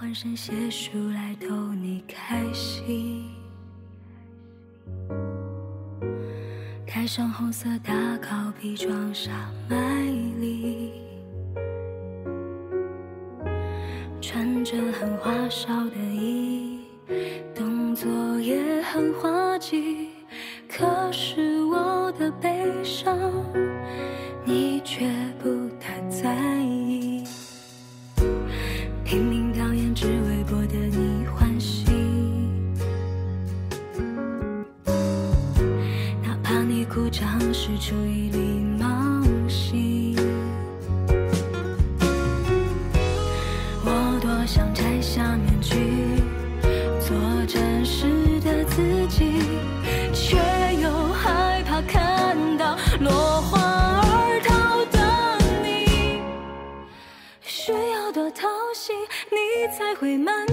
[0.00, 3.22] 用了欢声写书来逗你开心。
[6.86, 9.32] 盖上红色大靠皮，装上
[9.68, 9.76] 卖
[10.40, 10.92] 力，
[14.22, 16.80] 穿着很花哨的衣，
[17.54, 20.08] 动作也很滑稽。
[20.66, 23.18] 可是我的悲伤，
[24.46, 25.06] 你却
[25.42, 27.22] 不太在意。
[29.04, 29.49] 拼命
[37.90, 38.38] 是出于礼
[38.78, 38.86] 貌
[39.48, 40.16] 性，
[43.84, 45.74] 我多想摘下面具，
[47.00, 47.16] 做
[47.48, 49.42] 真实的自己，
[50.14, 50.36] 却
[50.80, 56.22] 又害怕看到落荒而逃的你。
[57.42, 58.92] 需要多讨喜，
[59.30, 60.46] 你才会满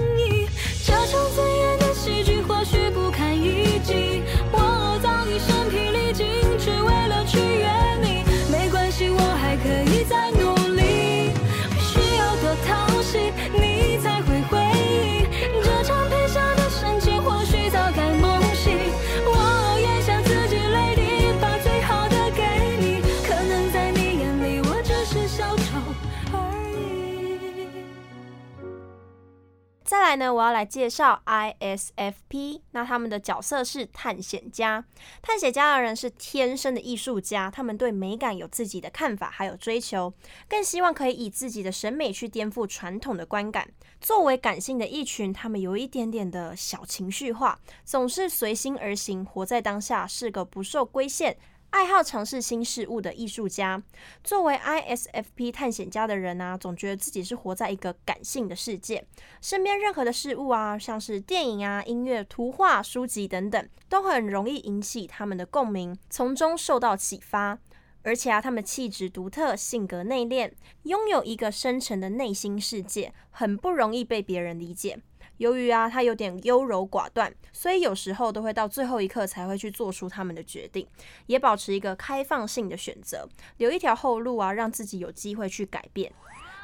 [30.08, 32.62] 来呢，我要来介绍 ISFP。
[32.70, 34.82] 那他们的角色是探险家。
[35.20, 40.10] 探险家的人是天生的艺术家，他们对美感有自己的看法，还有追求，
[40.48, 43.68] 更希望可以以自己的审美去颠覆传统的观感。
[44.00, 51.36] 作为感性的一群，他们有一点点的小情绪化，总是随心而行，活在当下，是个不受规限、
[51.70, 53.82] 爱好尝试新事物的艺术家。
[54.24, 59.06] 作为 ISFP 探险家的人啊，总觉得自己是活在一个感性的世界，
[59.42, 67.58] 身边任何的事物啊，像是电影啊、音乐、图画、书籍等等，都很容易引起他们的共鸣，从中受到启发。
[68.02, 70.50] 而且啊，他们气质独特，性格内敛，
[70.84, 74.98] 拥有一个深沉的内心世界，很不容易被别人理解。
[75.38, 80.86] 由于啊，他有点优柔寡断，所以有时候都会到最后一刻才会去做出他们的决定，
[81.26, 86.12] 也保持一个开放性的选择，留一条后路啊，让自己有机会去改变。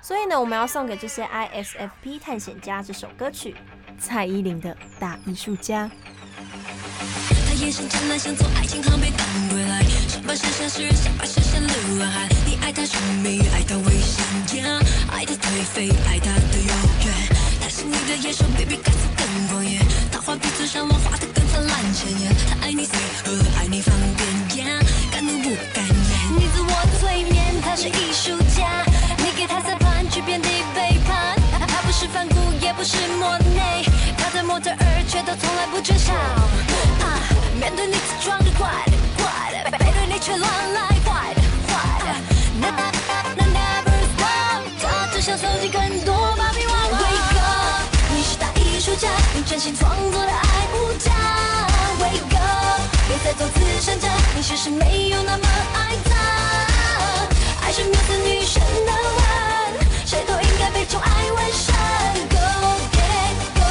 [0.03, 3.57] 所以呢，我们要送给这些 ISFP 探险家这首歌曲，
[3.99, 5.89] 蔡依林的《大艺术家》。
[7.47, 12.29] 他眼神湛蓝，像从爱情航被赶归来，想把剩下诗人，想把剩下流浪汉。
[12.45, 14.79] 你爱他神秘，爱他危险，yeah,
[15.11, 16.75] 爱他颓废，爱他的遥
[17.07, 17.44] 远。
[18.07, 19.09] 他是你的野兽，baby，看似
[54.47, 56.11] 其实没有那么爱他。
[57.63, 61.75] 爱是缪斯女神的吻，谁都应该被宠爱纹身。
[62.29, 62.37] Go
[62.93, 63.71] get it，Go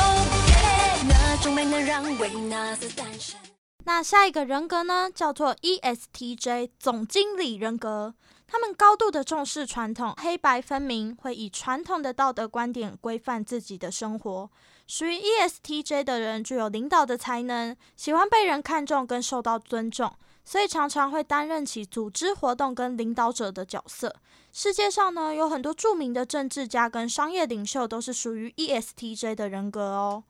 [0.50, 3.40] get it，那种美能让维纳斯诞生。
[3.86, 8.16] 那下一个人格呢，叫做 ESTJ 总经理人格。
[8.48, 14.50] 他们高度的重视传统，黑白分明，会以传统的道德观点规范自己的生活。
[14.88, 20.14] 属于 ESTJ 的人具有领导的才能，喜欢被人看重跟受到尊重，
[20.44, 24.16] 所以常常会担任起组织活动跟领导者的角色。
[24.52, 30.24] 世界上呢，有很多著名的政治家跟商业领袖都是属于 ESTJ 的人格哦。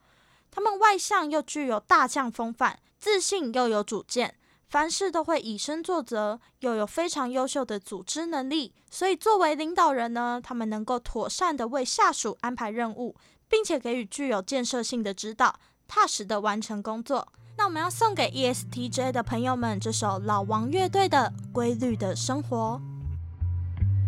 [0.51, 4.36] 他们外向又具有大将风范，自信又有主见，
[4.70, 8.74] 凡事都会以身作则，又有非常优秀的组织能力。
[8.89, 13.16] 所以作为领导人呢，他们能够妥善的为下属安排任务。
[13.49, 17.28] 并且给予具有建设性的指导，踏实的完成工作。
[17.56, 22.82] 那我们要送给 ESTJ 的朋友们这首老王乐队的《规律的生活》。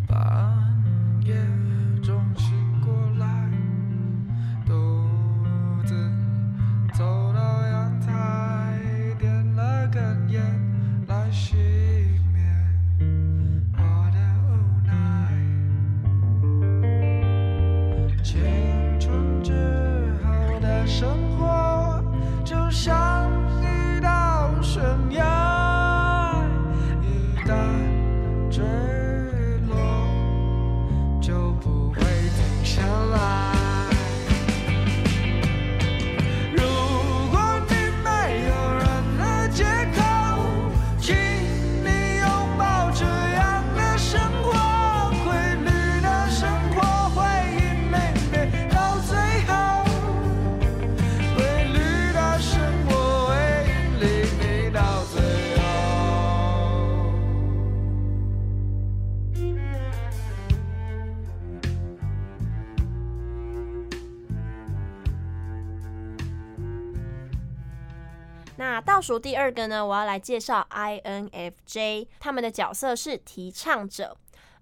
[0.07, 0.73] 半
[1.23, 1.33] 夜
[2.03, 3.49] 中醒过来，
[4.65, 4.73] 独
[5.85, 5.93] 自
[6.97, 8.79] 走到阳台，
[9.19, 10.41] 点了根烟
[11.07, 11.55] 来吸。
[68.95, 74.15] 倒数第二个呢，我要来介绍 INFJ，他们的角色是提倡者。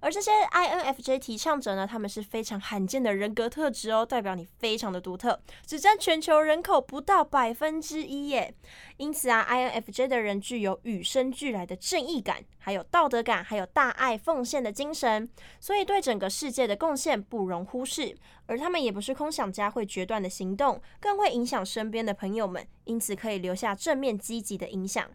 [0.04, 8.54] 而这些 INFJ 提倡者呢，他们是非常罕见的人格特质哦，代表你非常的独特，只占全球人口不到百分之一耶。
[8.97, 15.30] 因此啊，INFJ 的人具有与生俱来的正义感，还有道德感，还有大爱奉献的精神，
[15.62, 18.14] 所以对整个世界的贡献不容忽视。
[18.45, 25.10] 而他们也不是空想家，会决断的行动，更会影响身边的朋友们，因此可以留下正面积极的影响。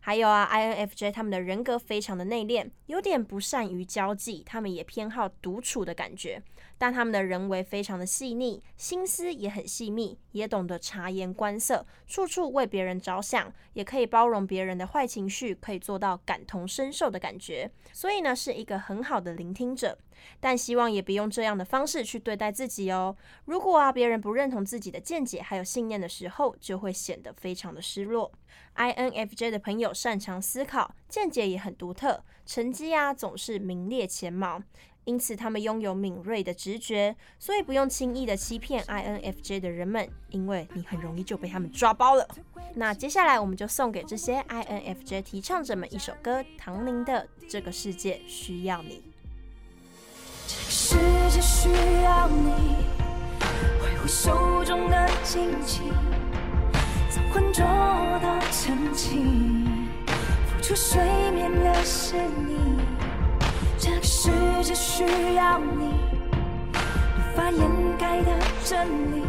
[0.00, 6.42] 还有啊，INFJ 他们的人格非常的内敛，有点不善于交际，他们也偏好独处的感觉。
[6.82, 17.70] 但他们的人为非常的细腻，心思也很细密，也懂得察言观色，处处为别人着想，也可以包容别人的坏情绪，可以做到感同身受的感觉。
[17.92, 19.96] 所以呢，是一个很好的聆听者。
[20.40, 23.16] 但希望也别用这样的方式去对待自己哦。
[23.44, 28.32] 如果啊，别人不认同自己的见解还有信念的时候，就会显得非常的失落。
[28.76, 34.60] INFJ 的朋友擅长思考，见解也很独特，成绩啊总是名列前茅。
[35.04, 42.26] 因此他们拥有敏锐的直觉，所以不用轻易的欺骗 INFJ 的人们，因为你很容易就被他们抓包了。
[42.74, 48.96] 那接下来我们就送给这些 INFJ 提倡者们一首歌，唐宁的《这个世界需要你》。
[50.46, 50.94] 这个世
[51.30, 51.68] 界需
[52.04, 52.76] 要你，
[53.80, 55.80] 挥舞手中的荆棘，
[57.10, 62.14] 从浑浊到澄清，浮出水面的是
[62.46, 62.80] 你。
[63.84, 64.30] 这个世
[64.62, 65.02] 界需
[65.34, 65.94] 要你，
[66.72, 67.68] 无法掩
[67.98, 68.30] 盖的
[68.64, 69.24] 真理，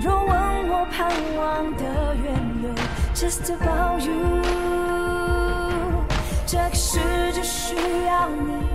[0.00, 2.70] 若问我盼望的缘由
[3.16, 4.14] ，Just about you。
[6.46, 7.00] 这个世
[7.32, 7.74] 界需
[8.06, 8.68] 要你。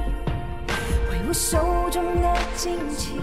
[1.31, 3.19] 手中的荆棘，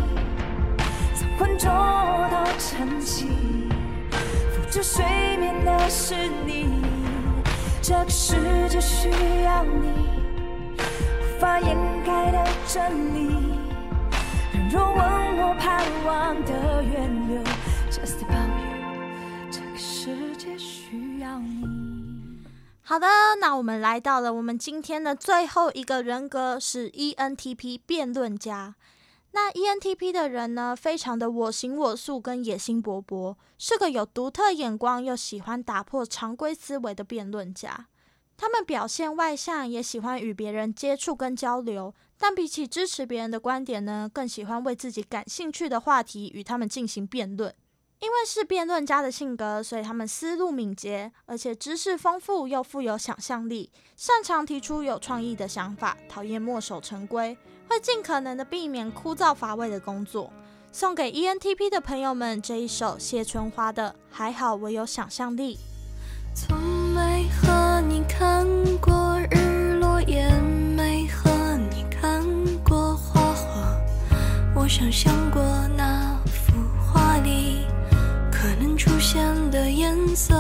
[1.15, 3.69] 从浑浊到澄清，
[4.11, 5.05] 浮出水
[5.37, 6.15] 面的是
[6.47, 6.83] 你。
[7.83, 8.35] 这个世
[8.69, 9.11] 界需
[9.45, 10.10] 要你，
[11.41, 11.75] 法掩
[12.05, 13.31] 盖的真理。
[14.71, 17.43] 若问我盼望的缘由
[17.91, 19.51] ，Just about you。
[19.51, 22.45] 这个世界需要你。
[22.83, 23.07] 好的，
[23.41, 28.75] 那我们来到了我们今天的最后一个人格，是 ENTP 辩论家。
[29.33, 37.87] 那 ENTP 的人呢，非常的我行我素跟野心勃勃，是个有独特眼光又喜欢打破常规思维的辩论家。
[38.41, 47.55] 他们表现外向，也喜欢与别人接触跟交流，但比起支持别人的观点呢，更喜欢为自己感兴趣的话题与他们进行辩论。
[47.99, 57.37] 因为是辩论家的性格，所以他们思路敏捷，而且知识丰富又富有想象力，擅长提出有创意的想法，讨厌墨守成规，
[57.69, 60.33] 会尽可能的避免枯燥乏味的工作。
[60.73, 65.59] 送给 ENTP 的朋友们这一首谢春花的《还好我有想象力》。
[74.71, 75.43] 想象过
[75.77, 77.67] 那幅画里。
[78.31, 80.33] 可能出现的颜色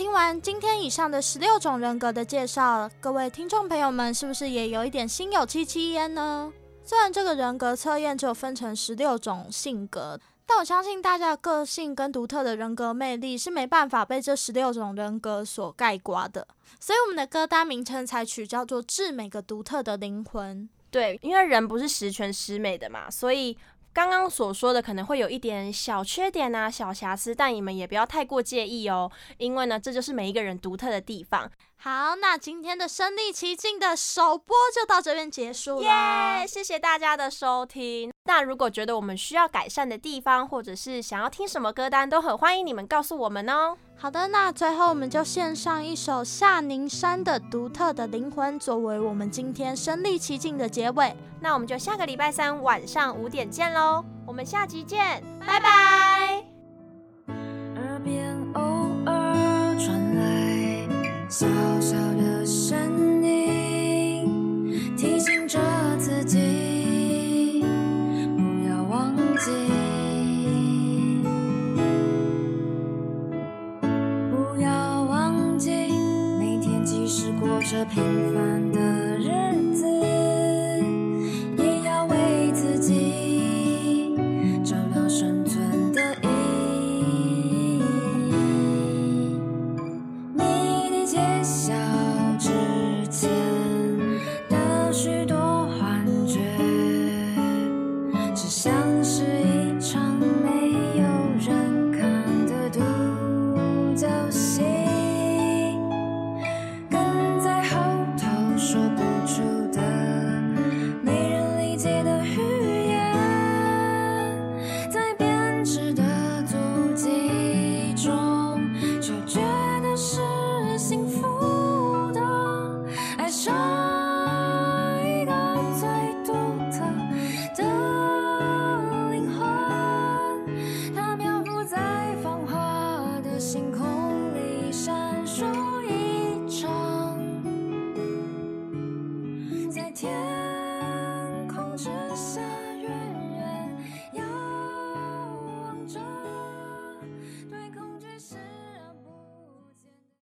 [0.00, 6.50] 听完今天以上的十六种人格的介绍，各位听众朋友们是不是也有一点心有戚戚焉呢？
[6.82, 16.48] 虽然这个人格测验只有分成十六种性格，但我相信大家的个性跟独特的人格魅力是没办法被这十六种人格所概括的。
[16.80, 20.66] 所以我们的歌单名称才取叫做“致每个独特的灵魂”。
[20.90, 23.54] 对，因为人不是十全十美的嘛，所以
[23.92, 31.50] 刚刚所说的可能会有一点小缺点啊、小瑕疵，但你们也不要太过介意哦，因为呢，这就是每一个人独特的地方。
[31.82, 35.82] 好，那今天的身临其境的首播就到这边结束了。
[35.82, 38.12] 耶，yeah, 谢谢大家的收听。
[38.24, 43.78] 那如果觉得我们需要改善的地方，或者是想要听什么歌单，都很欢迎你们告诉我们哦。
[43.96, 51.16] 好的，那最后我们就献上一首夏宁山的《独特的灵魂》，作为我们今天身临其境的结尾。
[51.40, 55.70] 那我们就下个礼拜三晚上五点见喽，我们下集见，拜拜。
[55.70, 56.49] 耳